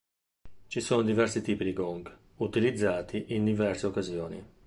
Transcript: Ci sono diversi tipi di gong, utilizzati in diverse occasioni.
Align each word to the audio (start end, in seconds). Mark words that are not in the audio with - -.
Ci 0.65 0.81
sono 0.81 1.03
diversi 1.03 1.43
tipi 1.43 1.63
di 1.63 1.73
gong, 1.73 2.11
utilizzati 2.37 3.35
in 3.35 3.45
diverse 3.45 3.85
occasioni. 3.85 4.43